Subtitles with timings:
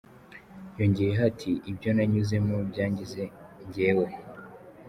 [0.77, 3.23] Yongeyeho ati "Ibyo nanyuzemo byangize
[3.65, 4.07] njyewe.